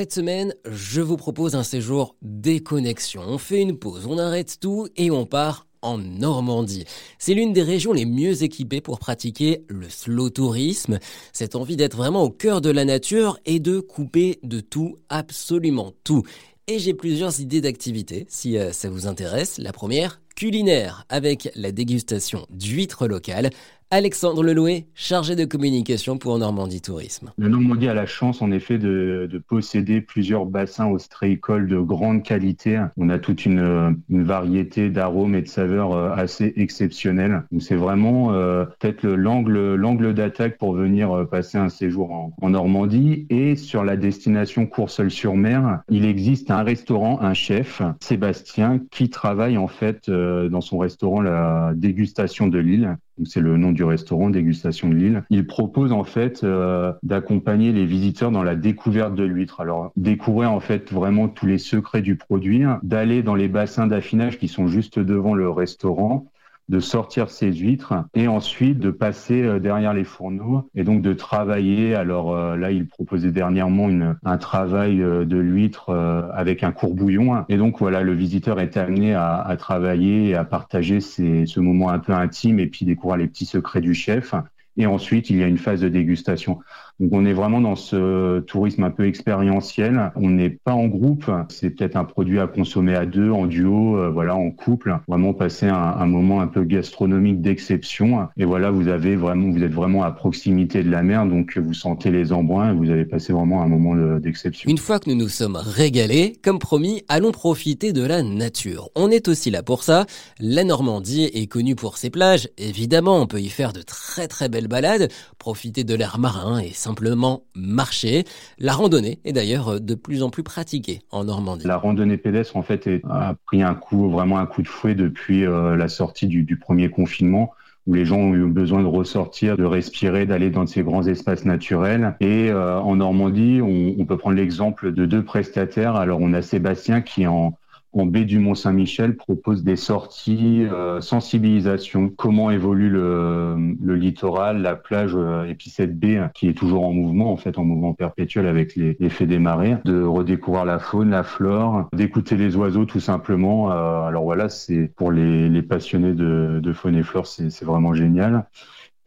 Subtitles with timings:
[0.00, 3.20] Cette semaine, je vous propose un séjour déconnexion.
[3.20, 6.86] On fait une pause, on arrête tout et on part en Normandie.
[7.18, 11.00] C'est l'une des régions les mieux équipées pour pratiquer le slow tourisme,
[11.34, 15.92] cette envie d'être vraiment au cœur de la nature et de couper de tout, absolument
[16.02, 16.22] tout.
[16.66, 19.58] Et j'ai plusieurs idées d'activités si euh, ça vous intéresse.
[19.58, 23.50] La première, culinaire, avec la dégustation d'huîtres locales
[23.92, 27.32] Alexandre Leloué, chargé de communication pour Normandie Tourisme.
[27.38, 32.80] La Normandie a la chance en effet de, posséder plusieurs bassins ostréicoles de grande qualité.
[32.96, 37.42] On a toute une, variété d'arômes et de saveurs euh, assez exceptionnelles.
[37.58, 43.26] C'est vraiment euh, peut-être l'angle d'attaque pour venir euh, passer un séjour en, Normandie.
[43.28, 49.68] Et sur la destination Courseul-sur-Mer, il existe un restaurant, un chef, Sébastien, qui travaille en
[49.68, 54.94] fait dans son restaurant la dégustation de l'île c'est le nom du restaurant Dégustation de
[54.94, 55.24] l'île.
[55.30, 59.60] Il propose en fait euh, d'accompagner les visiteurs dans la découverte de l'huître.
[59.60, 64.38] Alors découvrir en fait vraiment tous les secrets du produit, d'aller dans les bassins d'affinage
[64.38, 66.29] qui sont juste devant le restaurant,
[66.70, 71.12] de sortir ses huîtres et ensuite de passer euh, derrière les fourneaux et donc de
[71.12, 71.94] travailler.
[71.96, 75.90] Alors euh, là, il proposait dernièrement une, un travail euh, de l'huître
[76.32, 77.44] avec un courbouillon.
[77.48, 81.58] Et donc voilà, le visiteur est amené à, à travailler et à partager ces, ce
[81.58, 84.34] moment un peu intime et puis découvrir les petits secrets du chef.
[84.76, 86.60] Et ensuite, il y a une phase de dégustation.
[87.00, 90.12] Donc on est vraiment dans ce tourisme un peu expérientiel.
[90.16, 91.30] On n'est pas en groupe.
[91.48, 94.98] C'est peut-être un produit à consommer à deux, en duo, euh, voilà, en couple.
[95.08, 98.28] Vraiment passer un, un moment un peu gastronomique d'exception.
[98.36, 101.72] Et voilà, vous avez vraiment, vous êtes vraiment à proximité de la mer, donc vous
[101.72, 104.68] sentez les embruns et vous avez passé vraiment un moment d'exception.
[104.70, 108.90] Une fois que nous nous sommes régalés, comme promis, allons profiter de la nature.
[108.94, 110.04] On est aussi là pour ça.
[110.38, 112.48] La Normandie est connue pour ses plages.
[112.58, 116.72] Évidemment, on peut y faire de très très belles balades, profiter de l'air marin et
[116.90, 118.24] simplement marcher.
[118.58, 121.66] La randonnée est d'ailleurs de plus en plus pratiquée en Normandie.
[121.68, 125.46] La randonnée pédestre en fait a pris un coup vraiment un coup de fouet depuis
[125.46, 127.52] euh, la sortie du, premier confinement
[127.86, 131.44] où les gens ont eu besoin de ressortir, de respirer, d'aller dans ces grands espaces
[131.44, 132.16] naturels.
[132.20, 135.94] Et euh, en Normandie, on, on peut prendre l'exemple de deux prestataires.
[135.94, 137.56] Alors on a Sébastien qui est en,
[137.92, 144.76] en baie du Mont-Saint-Michel propose des sorties, euh, sensibilisation, comment évolue le, le littoral, la
[144.76, 147.92] plage, euh, et puis cette baie qui est toujours en mouvement, en fait, en mouvement
[147.92, 153.00] perpétuel avec l'effet des marées, de redécouvrir la faune, la flore, d'écouter les oiseaux tout
[153.00, 153.72] simplement.
[153.72, 157.94] Euh, alors voilà, c'est pour les, les passionnés de, de faune et flore, c'est vraiment
[157.94, 158.46] génial.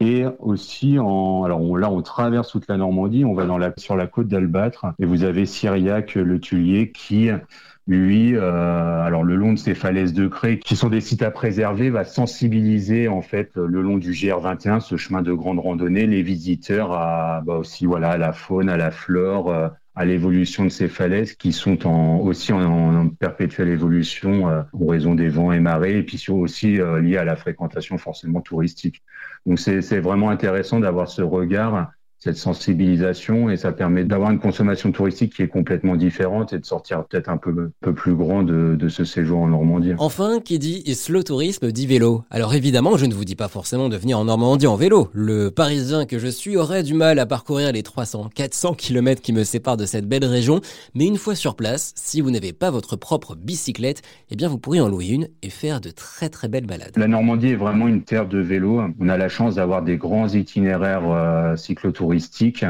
[0.00, 3.72] Et aussi, en, alors on, là, on traverse toute la Normandie, on va dans la,
[3.78, 7.30] sur la côte d'Albâtre, et vous avez Syriac, le Tulier, qui
[7.86, 11.30] lui, euh, alors le long de ces falaises de craie, qui sont des sites à
[11.30, 16.22] préserver, va sensibiliser en fait le long du GR21, ce chemin de grande randonnée, les
[16.22, 20.70] visiteurs à bah aussi voilà à la faune, à la flore, euh, à l'évolution de
[20.70, 25.60] ces falaises qui sont en, aussi en, perpétuelle évolution euh, en raison des vents et
[25.60, 29.02] marées, et puis aussi euh, à la fréquentation forcément touristique.
[29.46, 31.92] Donc c'est vraiment intéressant d'avoir ce regard
[32.24, 36.64] cette sensibilisation et ça permet d'avoir une consommation touristique qui est complètement différente et de
[36.64, 39.92] sortir peut-être un peu, peu plus grand de, de, ce séjour en Normandie.
[39.98, 42.24] Enfin, qui dit slow tourisme dit vélo?
[42.30, 45.10] Alors évidemment, je ne vous dis pas forcément de venir en Normandie en vélo.
[45.12, 49.34] Le Parisien que je suis aurait du mal à parcourir les 300, 400 km qui
[49.34, 50.62] me séparent de cette belle région,
[50.94, 54.56] mais une fois sur place, si vous n'avez pas votre propre bicyclette, eh bien vous
[54.56, 56.96] pourrez en louer une et faire de très très belles balades.
[56.96, 58.80] La Normandie est vraiment une terre de vélo.
[58.98, 61.56] On a la chance d'avoir des grands itinéraires euh,
[62.20, 62.64] cyclotouristique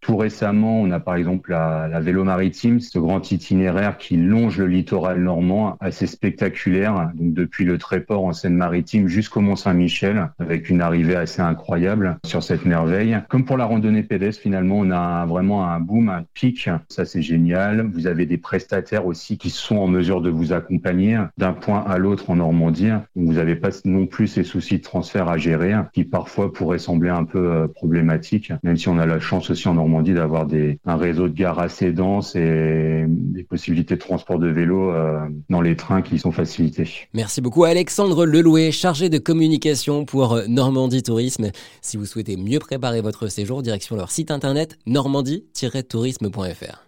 [0.00, 4.58] tout récemment, on a par exemple la, la, vélo maritime, ce grand itinéraire qui longe
[4.58, 10.80] le littoral normand, assez spectaculaire, donc depuis le Tréport en Seine-Maritime jusqu'au Mont-Saint-Michel, avec une
[10.80, 13.18] arrivée assez incroyable sur cette merveille.
[13.28, 16.70] Comme pour la randonnée pédestre, finalement, on a vraiment un boom, un pic.
[16.88, 17.82] Ça, c'est génial.
[17.92, 21.98] Vous avez des prestataires aussi qui sont en mesure de vous accompagner d'un point à
[21.98, 22.90] l'autre en Normandie.
[23.16, 27.10] Vous n'avez pas non plus ces soucis de transfert à gérer, qui parfois pourraient sembler
[27.10, 30.46] un peu euh, problématiques, même si on a la chance aussi en Normandie dit d'avoir
[30.84, 35.20] un réseau de gares assez dense et des possibilités de transport de vélo euh,
[35.50, 36.88] dans les trains qui sont facilités.
[37.14, 41.50] Merci beaucoup Alexandre Leloué, chargé de communication pour Normandie Tourisme.
[41.80, 46.82] Si vous souhaitez mieux préparer votre séjour, direction leur site internet normandie-tourisme.fr.